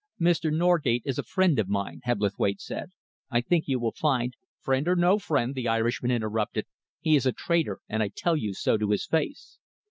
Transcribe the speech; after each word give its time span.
"Mr. 0.19 0.51
Norgate 0.51 1.03
is 1.05 1.19
a 1.19 1.29
friend 1.29 1.59
of 1.59 1.69
mine," 1.69 2.01
Hebblethwaite 2.05 2.59
said. 2.59 2.89
"I 3.29 3.39
think 3.39 3.67
you 3.67 3.79
will 3.79 3.91
find" 3.91 4.33
"Friend 4.63 4.87
or 4.87 4.95
no 4.95 5.19
friend," 5.19 5.53
the 5.53 5.67
Irishman 5.67 6.09
interrupted, 6.09 6.65
"he 6.99 7.15
is 7.15 7.27
a 7.27 7.31
traitor, 7.31 7.81
and 7.87 8.01
I 8.01 8.07
tell 8.07 8.35
you 8.35 8.55
so 8.55 8.77
to 8.77 8.89
his 8.89 9.05
face." 9.05 9.59